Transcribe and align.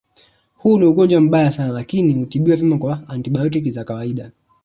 Huu 0.57 0.79
ni 0.79 0.85
ugonjwa 0.85 1.21
mbaya 1.21 1.51
sana 1.51 1.73
lakini 1.73 2.13
hutibiwa 2.13 2.57
vyema 2.57 2.77
kwa 2.77 3.09
antibayotiki 3.09 3.69
za 3.69 3.83
kawaida 3.83 4.31